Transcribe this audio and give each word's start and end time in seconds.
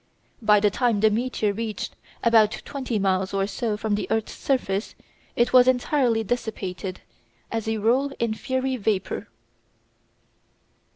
By 0.41 0.59
the 0.59 0.71
time 0.71 0.99
the 1.01 1.11
meteor 1.11 1.53
reached 1.53 1.95
about 2.23 2.63
twenty 2.65 2.97
miles 2.97 3.35
or 3.35 3.45
so 3.45 3.77
from 3.77 3.93
the 3.93 4.07
earth's 4.09 4.33
surface 4.33 4.95
it 5.35 5.53
was 5.53 5.67
entirely 5.67 6.23
dissipated, 6.23 7.01
as 7.51 7.67
a 7.67 7.77
rule 7.77 8.11
in 8.17 8.33
fiery 8.33 8.77
vapour. 8.77 9.27